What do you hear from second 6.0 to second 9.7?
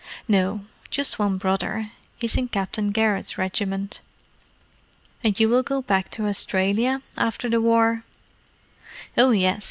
to Australia after the war?" "Oh, yes.